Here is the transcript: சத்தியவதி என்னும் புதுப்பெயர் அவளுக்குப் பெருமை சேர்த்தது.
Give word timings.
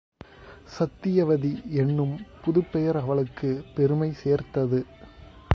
சத்தியவதி 0.79 1.51
என்னும் 1.71 2.15
புதுப்பெயர் 2.45 2.97
அவளுக்குப் 2.97 3.63
பெருமை 3.75 4.13
சேர்த்தது. 4.13 4.85